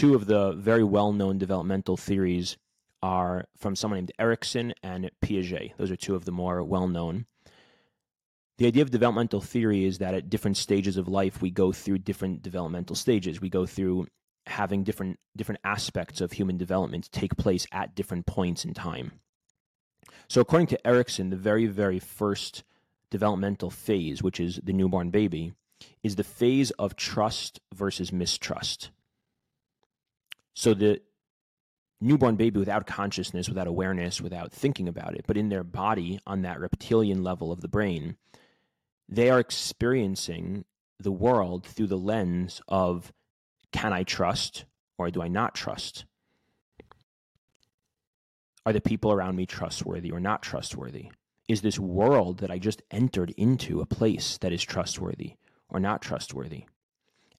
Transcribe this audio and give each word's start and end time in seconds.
two 0.00 0.14
of 0.14 0.24
the 0.24 0.52
very 0.52 0.82
well 0.82 1.12
known 1.12 1.36
developmental 1.36 1.94
theories 1.94 2.56
are 3.02 3.44
from 3.58 3.76
someone 3.76 3.98
named 3.98 4.12
Erikson 4.18 4.72
and 4.82 5.10
Piaget. 5.20 5.76
Those 5.76 5.90
are 5.90 5.96
two 5.96 6.14
of 6.14 6.24
the 6.24 6.32
more 6.32 6.62
well 6.62 6.88
known. 6.88 7.26
The 8.56 8.66
idea 8.66 8.82
of 8.82 8.90
developmental 8.90 9.42
theory 9.42 9.84
is 9.84 9.98
that 9.98 10.14
at 10.14 10.30
different 10.30 10.56
stages 10.56 10.96
of 10.96 11.06
life, 11.06 11.42
we 11.42 11.50
go 11.50 11.70
through 11.70 11.98
different 11.98 12.40
developmental 12.40 12.96
stages. 12.96 13.42
We 13.42 13.50
go 13.50 13.66
through 13.66 14.06
having 14.46 14.84
different 14.84 15.18
different 15.36 15.60
aspects 15.64 16.22
of 16.22 16.32
human 16.32 16.56
development 16.56 17.12
take 17.12 17.36
place 17.36 17.66
at 17.70 17.94
different 17.94 18.24
points 18.24 18.64
in 18.64 18.72
time. 18.72 19.12
So, 20.28 20.40
according 20.40 20.68
to 20.68 20.86
Erikson, 20.86 21.28
the 21.28 21.36
very, 21.36 21.66
very 21.66 21.98
first 21.98 22.64
developmental 23.10 23.68
phase, 23.68 24.22
which 24.22 24.40
is 24.40 24.60
the 24.64 24.72
newborn 24.72 25.10
baby, 25.10 25.52
is 26.02 26.16
the 26.16 26.24
phase 26.24 26.70
of 26.72 26.96
trust 26.96 27.60
versus 27.74 28.14
mistrust. 28.14 28.90
So, 30.60 30.74
the 30.74 31.00
newborn 32.02 32.36
baby 32.36 32.58
without 32.58 32.86
consciousness, 32.86 33.48
without 33.48 33.66
awareness, 33.66 34.20
without 34.20 34.52
thinking 34.52 34.88
about 34.88 35.14
it, 35.14 35.24
but 35.26 35.38
in 35.38 35.48
their 35.48 35.64
body 35.64 36.20
on 36.26 36.42
that 36.42 36.60
reptilian 36.60 37.24
level 37.24 37.50
of 37.50 37.62
the 37.62 37.66
brain, 37.66 38.18
they 39.08 39.30
are 39.30 39.40
experiencing 39.40 40.66
the 40.98 41.12
world 41.12 41.64
through 41.64 41.86
the 41.86 41.96
lens 41.96 42.60
of 42.68 43.10
can 43.72 43.94
I 43.94 44.02
trust 44.02 44.66
or 44.98 45.10
do 45.10 45.22
I 45.22 45.28
not 45.28 45.54
trust? 45.54 46.04
Are 48.66 48.74
the 48.74 48.82
people 48.82 49.12
around 49.12 49.36
me 49.36 49.46
trustworthy 49.46 50.10
or 50.10 50.20
not 50.20 50.42
trustworthy? 50.42 51.10
Is 51.48 51.62
this 51.62 51.78
world 51.78 52.40
that 52.40 52.50
I 52.50 52.58
just 52.58 52.82
entered 52.90 53.32
into 53.38 53.80
a 53.80 53.86
place 53.86 54.36
that 54.42 54.52
is 54.52 54.62
trustworthy 54.62 55.36
or 55.70 55.80
not 55.80 56.02
trustworthy? 56.02 56.66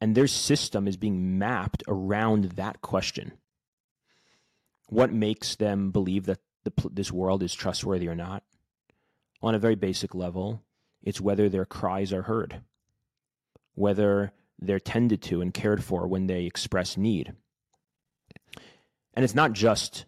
And 0.00 0.14
their 0.14 0.26
system 0.26 0.86
is 0.86 0.96
being 0.96 1.38
mapped 1.38 1.82
around 1.88 2.44
that 2.52 2.80
question. 2.80 3.32
What 4.88 5.12
makes 5.12 5.56
them 5.56 5.90
believe 5.90 6.26
that 6.26 6.38
the, 6.64 6.72
this 6.90 7.12
world 7.12 7.42
is 7.42 7.54
trustworthy 7.54 8.08
or 8.08 8.14
not? 8.14 8.42
On 9.42 9.54
a 9.54 9.58
very 9.58 9.74
basic 9.74 10.14
level, 10.14 10.62
it's 11.02 11.20
whether 11.20 11.48
their 11.48 11.64
cries 11.64 12.12
are 12.12 12.22
heard, 12.22 12.60
whether 13.74 14.32
they're 14.58 14.80
tended 14.80 15.22
to 15.22 15.40
and 15.40 15.54
cared 15.54 15.82
for 15.82 16.06
when 16.06 16.26
they 16.26 16.44
express 16.44 16.96
need. 16.96 17.32
And 19.14 19.24
it's 19.24 19.34
not 19.34 19.52
just 19.52 20.06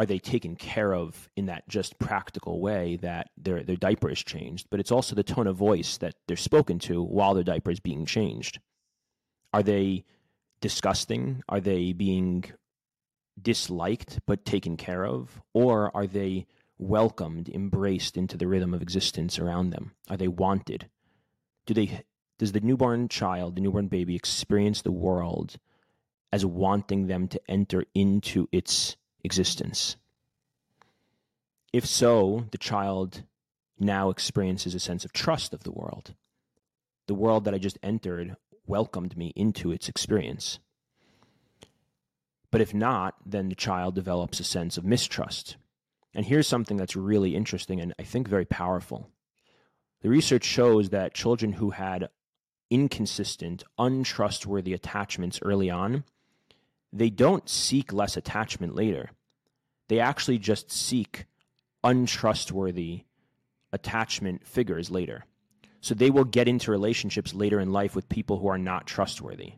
are 0.00 0.06
they 0.06 0.18
taken 0.18 0.56
care 0.56 0.94
of 0.94 1.28
in 1.36 1.44
that 1.44 1.68
just 1.68 1.98
practical 1.98 2.58
way 2.58 2.96
that 3.02 3.28
their 3.36 3.62
their 3.62 3.76
diaper 3.76 4.08
is 4.08 4.24
changed, 4.24 4.66
but 4.70 4.80
it's 4.80 4.90
also 4.90 5.14
the 5.14 5.22
tone 5.22 5.46
of 5.46 5.56
voice 5.56 5.98
that 5.98 6.14
they're 6.26 6.38
spoken 6.38 6.78
to 6.78 7.02
while 7.02 7.34
their 7.34 7.44
diaper 7.44 7.70
is 7.70 7.80
being 7.80 8.06
changed. 8.06 8.60
Are 9.52 9.62
they 9.62 10.06
disgusting? 10.62 11.42
Are 11.50 11.60
they 11.60 11.92
being 11.92 12.44
disliked 13.42 14.20
but 14.26 14.46
taken 14.46 14.78
care 14.78 15.04
of? 15.04 15.42
Or 15.52 15.94
are 15.94 16.06
they 16.06 16.46
welcomed, 16.78 17.50
embraced 17.50 18.16
into 18.16 18.38
the 18.38 18.48
rhythm 18.48 18.72
of 18.72 18.80
existence 18.80 19.38
around 19.38 19.68
them? 19.68 19.92
Are 20.08 20.16
they 20.16 20.28
wanted? 20.28 20.88
Do 21.66 21.74
they 21.74 22.04
does 22.38 22.52
the 22.52 22.60
newborn 22.60 23.08
child, 23.08 23.56
the 23.56 23.60
newborn 23.60 23.88
baby 23.88 24.16
experience 24.16 24.80
the 24.80 24.92
world 24.92 25.58
as 26.32 26.46
wanting 26.46 27.06
them 27.06 27.28
to 27.28 27.40
enter 27.50 27.84
into 27.94 28.48
its 28.50 28.96
existence? 29.24 29.96
If 31.72 31.86
so, 31.86 32.46
the 32.50 32.58
child 32.58 33.22
now 33.78 34.10
experiences 34.10 34.74
a 34.74 34.80
sense 34.80 35.04
of 35.04 35.12
trust 35.12 35.54
of 35.54 35.62
the 35.62 35.72
world. 35.72 36.14
The 37.06 37.14
world 37.14 37.44
that 37.44 37.54
I 37.54 37.58
just 37.58 37.78
entered 37.82 38.36
welcomed 38.66 39.16
me 39.16 39.32
into 39.34 39.72
its 39.72 39.88
experience. 39.88 40.58
But 42.50 42.60
if 42.60 42.74
not, 42.74 43.14
then 43.24 43.48
the 43.48 43.54
child 43.54 43.94
develops 43.94 44.40
a 44.40 44.44
sense 44.44 44.76
of 44.76 44.84
mistrust. 44.84 45.56
And 46.14 46.26
here's 46.26 46.48
something 46.48 46.76
that's 46.76 46.96
really 46.96 47.36
interesting 47.36 47.80
and 47.80 47.94
I 47.98 48.02
think 48.02 48.26
very 48.26 48.44
powerful. 48.44 49.08
The 50.02 50.08
research 50.08 50.44
shows 50.44 50.90
that 50.90 51.14
children 51.14 51.52
who 51.54 51.70
had 51.70 52.08
inconsistent, 52.70 53.64
untrustworthy 53.78 54.72
attachments 54.72 55.40
early 55.42 55.70
on, 55.70 56.04
they 56.92 57.10
don't 57.10 57.48
seek 57.48 57.92
less 57.92 58.16
attachment 58.16 58.74
later. 58.74 59.10
They 59.90 59.98
actually 59.98 60.38
just 60.38 60.70
seek 60.70 61.26
untrustworthy 61.82 63.06
attachment 63.72 64.46
figures 64.46 64.88
later. 64.88 65.24
So 65.80 65.94
they 65.94 66.10
will 66.10 66.22
get 66.22 66.46
into 66.46 66.70
relationships 66.70 67.34
later 67.34 67.58
in 67.58 67.72
life 67.72 67.96
with 67.96 68.08
people 68.08 68.38
who 68.38 68.46
are 68.46 68.56
not 68.56 68.86
trustworthy, 68.86 69.54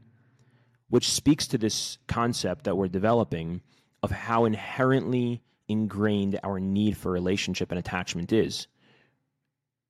which 0.89 1.11
speaks 1.11 1.47
to 1.49 1.59
this 1.59 1.99
concept 2.09 2.65
that 2.65 2.79
we're 2.79 2.89
developing 2.89 3.61
of 4.03 4.11
how 4.11 4.47
inherently 4.47 5.43
ingrained 5.69 6.41
our 6.43 6.59
need 6.59 6.97
for 6.97 7.13
relationship 7.13 7.71
and 7.71 7.79
attachment 7.79 8.33
is. 8.33 8.69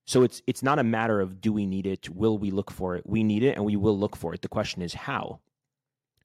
So 0.06 0.24
it's 0.24 0.42
it's 0.48 0.64
not 0.64 0.80
a 0.80 0.84
matter 0.84 1.20
of 1.20 1.40
do 1.40 1.52
we 1.52 1.66
need 1.66 1.86
it, 1.86 2.10
will 2.10 2.36
we 2.36 2.50
look 2.50 2.72
for 2.72 2.96
it? 2.96 3.04
We 3.06 3.22
need 3.22 3.44
it 3.44 3.54
and 3.54 3.64
we 3.64 3.76
will 3.76 3.96
look 3.96 4.16
for 4.16 4.34
it. 4.34 4.42
The 4.42 4.48
question 4.48 4.82
is 4.82 4.92
how. 4.92 5.38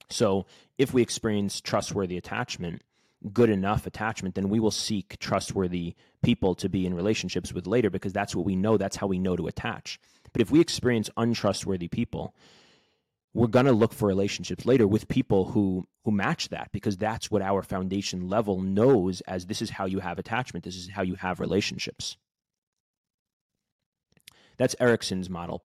So 0.09 0.47
if 0.79 0.91
we 0.91 1.03
experience 1.03 1.61
trustworthy 1.61 2.17
attachment, 2.17 2.81
good 3.33 3.49
enough 3.49 3.87
attachment, 3.87 4.35
then 4.35 4.49
we 4.49 4.59
will 4.59 4.71
seek 4.71 5.17
trustworthy 5.19 5.95
people 6.23 6.55
to 6.55 6.69
be 6.69 6.85
in 6.85 6.93
relationships 6.93 7.53
with 7.53 7.67
later 7.67 7.89
because 7.89 8.13
that's 8.13 8.35
what 8.35 8.45
we 8.45 8.55
know, 8.55 8.77
that's 8.77 8.97
how 8.97 9.07
we 9.07 9.19
know 9.19 9.35
to 9.35 9.47
attach. 9.47 9.99
But 10.33 10.41
if 10.41 10.51
we 10.51 10.59
experience 10.59 11.09
untrustworthy 11.17 11.87
people, 11.87 12.35
we're 13.33 13.47
going 13.47 13.65
to 13.65 13.71
look 13.71 13.93
for 13.93 14.07
relationships 14.07 14.65
later 14.65 14.87
with 14.87 15.07
people 15.07 15.45
who 15.45 15.87
who 16.03 16.11
match 16.11 16.49
that 16.49 16.69
because 16.71 16.95
that's 16.95 17.29
what 17.29 17.41
our 17.41 17.61
foundation 17.61 18.29
level 18.29 18.61
knows 18.61 19.19
as 19.21 19.45
this 19.45 19.61
is 19.61 19.69
how 19.69 19.85
you 19.85 19.99
have 19.99 20.17
attachment, 20.17 20.63
this 20.63 20.77
is 20.77 20.89
how 20.89 21.01
you 21.01 21.15
have 21.15 21.41
relationships. 21.41 22.17
That's 24.57 24.75
Erikson's 24.79 25.29
model. 25.29 25.55